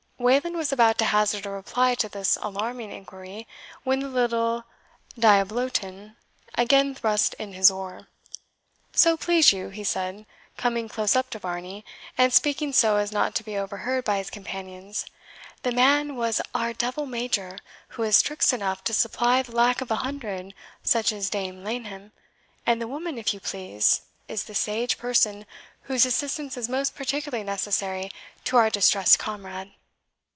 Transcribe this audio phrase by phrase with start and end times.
[0.23, 3.47] Wayland was about to hazard a reply to this alarming inquiry,
[3.83, 4.65] when the little
[5.17, 6.15] diablotin
[6.53, 8.07] again thrust in his oar.
[8.93, 10.27] "So please you," he said,
[10.57, 11.83] coming close up to Varney,
[12.19, 15.07] and speaking so as not to be overheard by his companions,
[15.63, 17.57] "the man was our devil major,
[17.87, 22.11] who has tricks enough to supply the lack of a hundred such as Dame Laneham;
[22.63, 25.47] and the woman, if you please, is the sage person
[25.85, 28.11] whose assistance is most particularly necessary
[28.43, 29.71] to our distressed comrade."